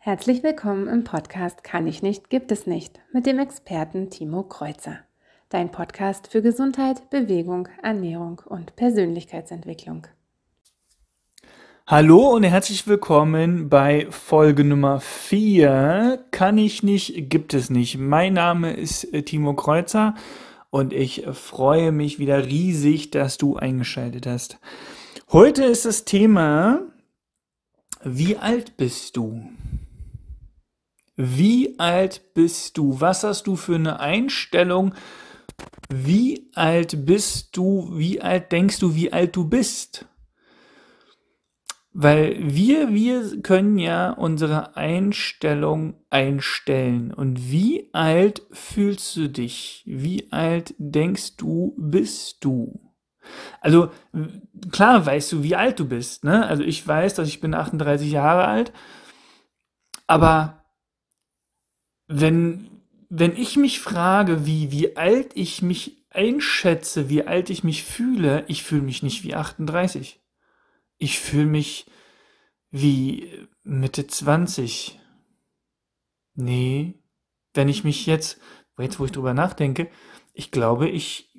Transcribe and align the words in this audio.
Herzlich 0.00 0.44
willkommen 0.44 0.86
im 0.86 1.02
Podcast 1.02 1.64
Kann 1.64 1.88
ich 1.88 2.02
nicht, 2.02 2.30
gibt 2.30 2.52
es 2.52 2.68
nicht 2.68 3.00
mit 3.12 3.26
dem 3.26 3.40
Experten 3.40 4.10
Timo 4.10 4.44
Kreuzer. 4.44 5.00
Dein 5.48 5.72
Podcast 5.72 6.28
für 6.28 6.40
Gesundheit, 6.40 7.10
Bewegung, 7.10 7.68
Ernährung 7.82 8.40
und 8.46 8.76
Persönlichkeitsentwicklung. 8.76 10.06
Hallo 11.84 12.28
und 12.28 12.44
herzlich 12.44 12.86
willkommen 12.86 13.68
bei 13.68 14.06
Folge 14.10 14.62
Nummer 14.62 15.00
4. 15.00 16.26
Kann 16.30 16.58
ich 16.58 16.84
nicht, 16.84 17.28
gibt 17.28 17.52
es 17.52 17.68
nicht. 17.68 17.98
Mein 17.98 18.34
Name 18.34 18.74
ist 18.74 19.12
äh, 19.12 19.22
Timo 19.22 19.54
Kreuzer 19.54 20.14
und 20.70 20.92
ich 20.92 21.26
freue 21.32 21.90
mich 21.90 22.20
wieder 22.20 22.46
riesig, 22.46 23.10
dass 23.10 23.36
du 23.36 23.56
eingeschaltet 23.56 24.28
hast. 24.28 24.60
Heute 25.32 25.64
ist 25.64 25.86
das 25.86 26.04
Thema, 26.04 26.82
wie 28.04 28.36
alt 28.36 28.76
bist 28.76 29.16
du? 29.16 29.42
Wie 31.20 31.76
alt 31.80 32.32
bist 32.32 32.78
du? 32.78 33.00
Was 33.00 33.24
hast 33.24 33.48
du 33.48 33.56
für 33.56 33.74
eine 33.74 33.98
Einstellung? 33.98 34.94
Wie 35.88 36.48
alt 36.54 37.06
bist 37.06 37.56
du? 37.56 37.90
Wie 37.92 38.22
alt 38.22 38.52
denkst 38.52 38.78
du, 38.78 38.94
wie 38.94 39.12
alt 39.12 39.34
du 39.34 39.48
bist? 39.48 40.06
Weil 41.92 42.36
wir, 42.38 42.94
wir 42.94 43.42
können 43.42 43.78
ja 43.78 44.12
unsere 44.12 44.76
Einstellung 44.76 45.96
einstellen. 46.08 47.12
Und 47.12 47.50
wie 47.50 47.90
alt 47.92 48.42
fühlst 48.52 49.16
du 49.16 49.28
dich? 49.28 49.82
Wie 49.86 50.30
alt 50.30 50.76
denkst 50.78 51.36
du, 51.36 51.74
bist 51.76 52.44
du? 52.44 52.92
Also 53.60 53.90
klar 54.70 55.04
weißt 55.04 55.32
du, 55.32 55.42
wie 55.42 55.56
alt 55.56 55.80
du 55.80 55.88
bist. 55.88 56.22
Ne? 56.22 56.46
Also 56.46 56.62
ich 56.62 56.86
weiß, 56.86 57.14
dass 57.14 57.26
ich 57.26 57.40
bin 57.40 57.54
38 57.54 58.08
Jahre 58.08 58.44
alt. 58.44 58.72
Aber 60.06 60.58
wenn, 62.08 62.70
wenn 63.10 63.36
ich 63.36 63.56
mich 63.56 63.80
frage, 63.80 64.46
wie, 64.46 64.72
wie 64.72 64.96
alt 64.96 65.32
ich 65.34 65.62
mich 65.62 66.04
einschätze, 66.10 67.08
wie 67.08 67.24
alt 67.24 67.50
ich 67.50 67.62
mich 67.62 67.84
fühle, 67.84 68.44
ich 68.48 68.64
fühle 68.64 68.82
mich 68.82 69.02
nicht 69.02 69.22
wie 69.22 69.34
38. 69.34 70.20
Ich 70.96 71.20
fühle 71.20 71.46
mich 71.46 71.86
wie 72.70 73.46
Mitte 73.62 74.06
20. 74.06 74.98
Nee, 76.34 76.94
wenn 77.54 77.68
ich 77.68 77.84
mich 77.84 78.06
jetzt, 78.06 78.40
jetzt 78.78 78.98
wo 78.98 79.04
ich 79.04 79.12
drüber 79.12 79.34
nachdenke, 79.34 79.90
ich 80.32 80.50
glaube, 80.50 80.88
ich 80.88 81.30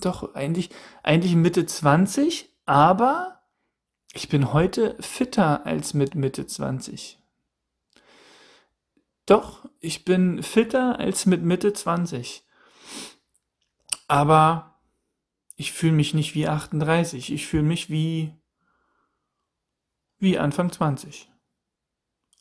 doch 0.00 0.34
eigentlich, 0.34 0.70
eigentlich 1.02 1.34
Mitte 1.34 1.66
20, 1.66 2.54
aber 2.66 3.40
ich 4.12 4.28
bin 4.28 4.52
heute 4.52 4.96
fitter 5.00 5.66
als 5.66 5.92
mit 5.94 6.14
Mitte 6.14 6.46
20. 6.46 7.18
Doch, 9.28 9.68
ich 9.78 10.06
bin 10.06 10.42
fitter 10.42 10.98
als 10.98 11.26
mit 11.26 11.42
Mitte 11.42 11.74
20. 11.74 12.46
Aber 14.06 14.80
ich 15.54 15.72
fühle 15.72 15.92
mich 15.92 16.14
nicht 16.14 16.34
wie 16.34 16.48
38. 16.48 17.30
Ich 17.30 17.46
fühle 17.46 17.62
mich 17.62 17.90
wie, 17.90 18.32
wie 20.18 20.38
Anfang 20.38 20.72
20. 20.72 21.30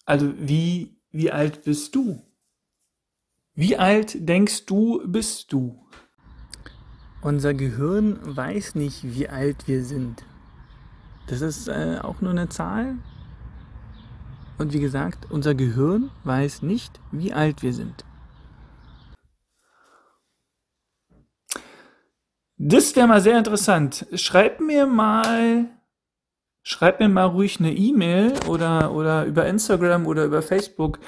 Also 0.06 0.34
wie, 0.38 0.98
wie 1.12 1.30
alt 1.30 1.66
bist 1.66 1.94
du? 1.94 2.26
Wie 3.54 3.76
alt 3.76 4.16
denkst 4.30 4.66
du, 4.66 5.02
bist 5.06 5.52
du? 5.52 5.86
Unser 7.22 7.54
Gehirn 7.54 8.18
weiß 8.24 8.76
nicht, 8.76 9.04
wie 9.04 9.28
alt 9.28 9.68
wir 9.68 9.84
sind. 9.84 10.24
Das 11.28 11.42
ist 11.42 11.68
äh, 11.68 12.00
auch 12.02 12.22
nur 12.22 12.32
eine 12.32 12.48
Zahl, 12.48 12.98
und 14.58 14.74
wie 14.74 14.80
gesagt, 14.80 15.30
unser 15.30 15.56
Gehirn 15.56 16.10
weiß 16.24 16.62
nicht, 16.62 17.00
wie 17.12 17.34
alt 17.34 17.62
wir 17.64 17.74
sind. 17.74 18.06
Das 22.60 22.96
wäre 22.96 23.08
mal 23.08 23.22
sehr 23.22 23.38
interessant. 23.38 24.08
Schreib 24.14 24.60
mir 24.60 24.88
mal, 24.88 25.66
schreib 26.64 27.00
mir 27.00 27.08
mal 27.08 27.26
ruhig 27.26 27.60
eine 27.60 27.72
E-Mail 27.72 28.34
oder, 28.48 28.92
oder 28.94 29.26
über 29.26 29.46
Instagram 29.46 30.08
oder 30.08 30.26
über 30.26 30.42
Facebook. 30.42 31.00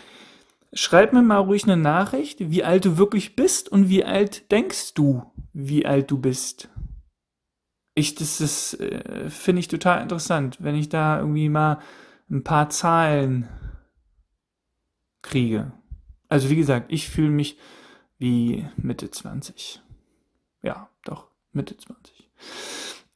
Schreib 0.74 1.12
mir 1.12 1.24
mal 1.24 1.38
ruhig 1.38 1.64
eine 1.64 1.76
Nachricht, 1.76 2.52
wie 2.52 2.64
alt 2.64 2.86
du 2.86 3.00
wirklich 3.00 3.36
bist 3.36 3.72
und 3.72 3.90
wie 3.90 4.06
alt 4.06 4.52
denkst 4.52 4.94
du, 4.94 5.24
wie 5.52 5.88
alt 5.88 6.12
du 6.12 6.20
bist. 6.20 6.70
Ich, 7.96 8.14
das 8.14 8.40
ist, 8.40 8.80
äh, 8.80 9.30
finde 9.32 9.62
ich 9.62 9.68
total 9.68 10.04
interessant, 10.04 10.58
wenn 10.62 10.76
ich 10.76 10.90
da 10.90 11.20
irgendwie 11.20 11.50
mal 11.50 11.80
ein 12.30 12.44
paar 12.44 12.70
Zahlen 12.70 13.48
kriege. 15.22 15.72
Also 16.28 16.50
wie 16.50 16.56
gesagt, 16.56 16.92
ich 16.92 17.10
fühle 17.10 17.32
mich 17.32 17.58
wie 18.18 18.68
Mitte 18.78 19.10
20. 19.10 19.82
Ja, 20.62 20.90
doch, 21.04 21.30
Mitte 21.52 21.76
20. 21.78 22.30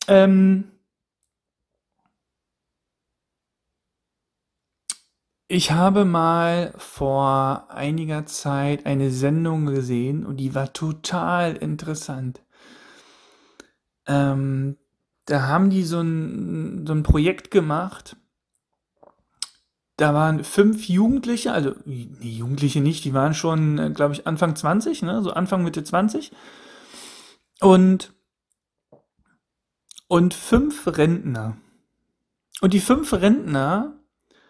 Ähm, 0.08 0.72
ich 5.48 5.72
habe 5.72 6.06
mal 6.06 6.74
vor 6.78 7.70
einiger 7.70 8.26
Zeit 8.26 8.86
eine 8.86 9.12
Sendung 9.12 9.68
gesehen 9.68 10.26
und 10.26 10.38
die 10.38 10.56
war 10.56 10.74
total 10.74 11.56
interessant. 11.56 12.42
Ähm, 14.08 14.78
da 15.26 15.48
haben 15.48 15.70
die 15.70 15.84
so 15.84 16.02
ein, 16.02 16.86
so 16.88 16.94
ein 16.94 17.04
Projekt 17.04 17.52
gemacht 17.52 18.18
da 19.98 20.14
waren 20.14 20.44
fünf 20.44 20.88
Jugendliche, 20.88 21.54
also 21.54 21.76
nee, 21.86 22.10
Jugendliche 22.22 22.82
nicht, 22.82 23.06
die 23.06 23.14
waren 23.14 23.34
schon, 23.34 23.78
äh, 23.78 23.90
glaube 23.92 24.14
ich, 24.14 24.26
Anfang 24.26 24.56
20, 24.56 25.04
ne? 25.04 25.22
so 25.22 25.32
Anfang 25.32 25.64
Mitte 25.64 25.84
20. 25.84 26.32
Und, 27.62 28.14
und 30.08 30.34
fünf 30.34 30.88
Rentner. 30.88 31.58
Und 32.62 32.74
die 32.74 32.80
fünf 32.80 33.14
Rentner 33.14 34.00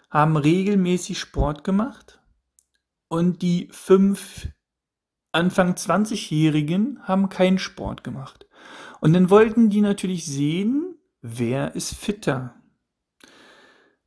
haben 0.10 0.38
regelmäßig 0.38 1.20
Sport 1.20 1.64
gemacht. 1.64 2.22
Und 3.08 3.42
die 3.42 3.70
fünf 3.72 4.48
Anfang 5.32 5.74
20-Jährigen 5.74 7.00
haben 7.04 7.30
keinen 7.30 7.58
Sport 7.58 8.04
gemacht. 8.04 8.48
Und 9.02 9.14
dann 9.14 9.30
wollten 9.30 9.70
die 9.70 9.82
natürlich 9.82 10.26
sehen, 10.26 10.96
wer 11.22 11.76
ist 11.76 11.96
fitter. 11.96 12.56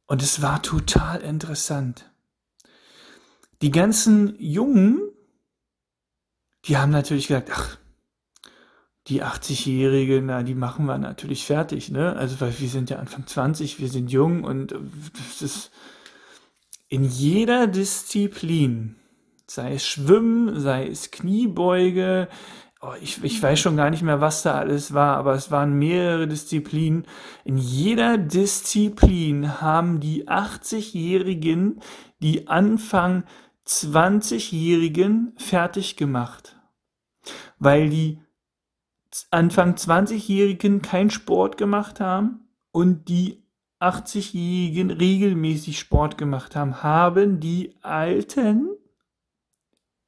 Und 0.06 0.22
es 0.22 0.40
war 0.40 0.62
total 0.62 1.20
interessant. 1.20 2.10
Die 3.62 3.70
ganzen 3.70 4.36
Jungen, 4.38 5.00
die 6.64 6.76
haben 6.76 6.92
natürlich 6.92 7.28
gesagt, 7.28 7.50
ach, 7.52 7.78
die 9.08 9.22
80-Jährigen, 9.22 10.26
na, 10.26 10.42
die 10.42 10.54
machen 10.54 10.86
wir 10.86 10.98
natürlich 10.98 11.44
fertig, 11.44 11.90
ne? 11.90 12.16
Also, 12.16 12.40
weil 12.40 12.58
wir 12.58 12.68
sind 12.68 12.90
ja 12.90 12.98
Anfang 12.98 13.26
20, 13.26 13.78
wir 13.78 13.88
sind 13.88 14.10
jung 14.10 14.42
und 14.42 14.74
das 15.28 15.42
ist 15.42 15.70
in 16.88 17.04
jeder 17.04 17.66
Disziplin, 17.66 18.96
sei 19.46 19.74
es 19.74 19.86
Schwimmen, 19.86 20.60
sei 20.60 20.88
es 20.88 21.10
Kniebeuge, 21.12 22.28
oh, 22.86 22.94
ich, 23.00 23.22
ich 23.22 23.42
weiß 23.42 23.58
schon 23.58 23.76
gar 23.76 23.90
nicht 23.90 24.02
mehr, 24.02 24.20
was 24.20 24.42
da 24.42 24.54
alles 24.54 24.94
war, 24.94 25.16
aber 25.16 25.34
es 25.34 25.50
waren 25.50 25.78
mehrere 25.78 26.28
Disziplinen. 26.28 27.06
In 27.44 27.58
jeder 27.58 28.18
Disziplin 28.18 29.60
haben 29.60 30.00
die 30.00 30.28
80-Jährigen 30.28 31.80
die 32.20 32.48
Anfang 32.48 33.24
20-Jährigen 33.66 35.34
fertig 35.36 35.96
gemacht. 35.96 36.56
Weil 37.58 37.90
die 37.90 38.20
Anfang 39.30 39.74
20-Jährigen 39.74 40.82
keinen 40.82 41.10
Sport 41.10 41.56
gemacht 41.56 42.00
haben 42.00 42.48
und 42.70 43.08
die 43.08 43.42
80-Jährigen 43.80 44.90
regelmäßig 44.90 45.78
Sport 45.78 46.18
gemacht 46.18 46.56
haben, 46.56 46.82
haben 46.82 47.40
die 47.40 47.74
Alten 47.82 48.70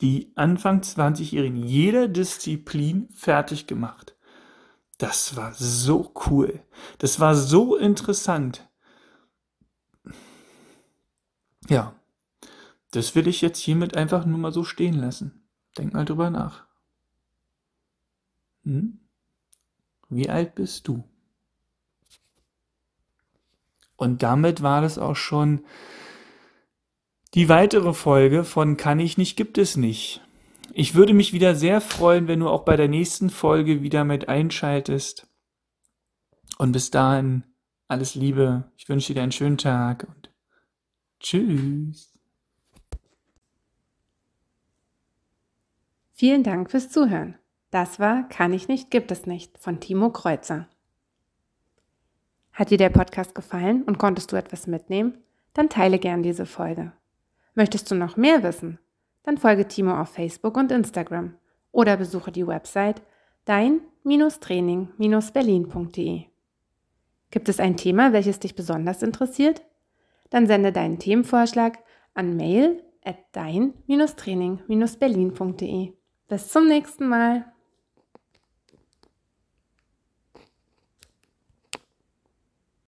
die 0.00 0.32
Anfang 0.36 0.80
20-Jährigen 0.80 1.62
jeder 1.62 2.08
Disziplin 2.08 3.08
fertig 3.14 3.66
gemacht. 3.66 4.14
Das 4.98 5.36
war 5.36 5.54
so 5.54 6.12
cool. 6.26 6.62
Das 6.98 7.20
war 7.20 7.34
so 7.34 7.76
interessant. 7.76 8.68
Ja, 11.68 11.94
das 12.90 13.14
will 13.14 13.28
ich 13.28 13.40
jetzt 13.40 13.58
hiermit 13.58 13.96
einfach 13.96 14.24
nur 14.24 14.38
mal 14.38 14.52
so 14.52 14.64
stehen 14.64 14.98
lassen. 14.98 15.42
Denk 15.76 15.92
mal 15.94 16.04
drüber 16.04 16.30
nach. 16.30 16.66
Hm? 18.64 19.00
Wie 20.08 20.30
alt 20.30 20.54
bist 20.54 20.88
du? 20.88 21.04
Und 23.96 24.22
damit 24.22 24.62
war 24.62 24.80
das 24.80 24.96
auch 24.96 25.16
schon 25.16 25.64
die 27.38 27.48
weitere 27.48 27.94
Folge 27.94 28.42
von 28.42 28.76
Kann 28.76 28.98
ich 28.98 29.16
nicht, 29.16 29.36
gibt 29.36 29.58
es 29.58 29.76
nicht. 29.76 30.20
Ich 30.72 30.96
würde 30.96 31.14
mich 31.14 31.32
wieder 31.32 31.54
sehr 31.54 31.80
freuen, 31.80 32.26
wenn 32.26 32.40
du 32.40 32.48
auch 32.48 32.64
bei 32.64 32.76
der 32.76 32.88
nächsten 32.88 33.30
Folge 33.30 33.80
wieder 33.80 34.02
mit 34.02 34.28
einschaltest. 34.28 35.28
Und 36.58 36.72
bis 36.72 36.90
dahin 36.90 37.44
alles 37.86 38.16
Liebe. 38.16 38.72
Ich 38.76 38.88
wünsche 38.88 39.14
dir 39.14 39.22
einen 39.22 39.30
schönen 39.30 39.56
Tag 39.56 40.04
und 40.08 40.32
Tschüss. 41.20 42.12
Vielen 46.14 46.42
Dank 46.42 46.72
fürs 46.72 46.88
Zuhören. 46.88 47.36
Das 47.70 48.00
war 48.00 48.28
Kann 48.28 48.52
ich 48.52 48.66
nicht, 48.66 48.90
gibt 48.90 49.12
es 49.12 49.26
nicht 49.26 49.56
von 49.58 49.78
Timo 49.78 50.10
Kreuzer. 50.10 50.68
Hat 52.52 52.72
dir 52.72 52.78
der 52.78 52.90
Podcast 52.90 53.36
gefallen 53.36 53.84
und 53.84 53.98
konntest 53.98 54.32
du 54.32 54.36
etwas 54.36 54.66
mitnehmen? 54.66 55.22
Dann 55.54 55.68
teile 55.68 56.00
gern 56.00 56.24
diese 56.24 56.44
Folge. 56.44 56.97
Möchtest 57.58 57.90
du 57.90 57.94
noch 57.96 58.16
mehr 58.16 58.44
wissen? 58.44 58.78
Dann 59.24 59.36
folge 59.36 59.66
Timo 59.66 60.00
auf 60.00 60.10
Facebook 60.10 60.56
und 60.56 60.70
Instagram 60.70 61.34
oder 61.72 61.96
besuche 61.96 62.30
die 62.30 62.46
Website 62.46 63.02
dein-training-berlin.de. 63.46 66.22
Gibt 67.32 67.48
es 67.48 67.58
ein 67.58 67.76
Thema, 67.76 68.12
welches 68.12 68.38
dich 68.38 68.54
besonders 68.54 69.02
interessiert? 69.02 69.62
Dann 70.30 70.46
sende 70.46 70.70
deinen 70.70 71.00
Themenvorschlag 71.00 71.80
an 72.14 72.36
mail 72.36 72.80
at 73.04 73.16
dein-training-berlin.de. 73.32 75.94
Bis 76.28 76.48
zum 76.48 76.68
nächsten 76.68 77.08
Mal. 77.08 77.44